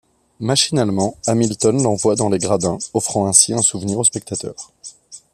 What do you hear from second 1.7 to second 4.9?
l'envoie dans les gradins, offrant ainsi un souvenir aux spectateurs.